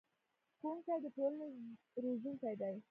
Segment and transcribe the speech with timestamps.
[0.59, 1.47] ښوونکي د ټولنې
[2.03, 2.75] روزونکي دي